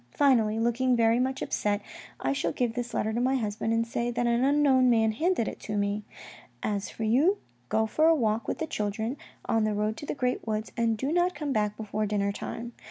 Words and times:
Finally, 0.15 0.57
looking 0.57 0.95
very 0.95 1.19
much 1.19 1.43
upset, 1.43 1.79
I 2.19 2.33
shall 2.33 2.51
give 2.51 2.73
this 2.73 2.91
letter 2.91 3.13
to 3.13 3.21
my 3.21 3.35
husband 3.35 3.71
and 3.71 3.85
say 3.85 4.09
that 4.09 4.25
an 4.25 4.43
unknown 4.43 4.89
man 4.89 5.11
handed 5.11 5.47
it 5.47 5.59
to 5.59 5.77
me. 5.77 6.05
As 6.63 6.89
for 6.89 7.03
you, 7.03 7.37
go 7.69 7.85
for 7.85 8.07
a 8.07 8.15
walk 8.15 8.47
with 8.47 8.57
the 8.57 8.65
children, 8.65 9.15
on 9.45 9.63
the 9.63 9.75
road 9.75 9.95
to 9.97 10.07
the 10.07 10.15
great 10.15 10.47
woods, 10.47 10.71
and 10.75 10.97
do 10.97 11.11
not 11.11 11.35
come 11.35 11.53
back 11.53 11.77
before 11.77 12.07
dinner 12.07 12.31
time. 12.31 12.73